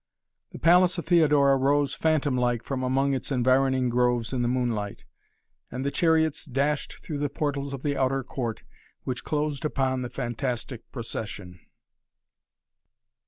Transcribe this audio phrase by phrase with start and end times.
[0.49, 5.05] The palace of Theodora rose phantom like from among its environing groves in the moonlight,
[5.69, 8.63] and the chariots dashed through the portals of the outer court,
[9.03, 11.59] which closed upon the fantastic procession.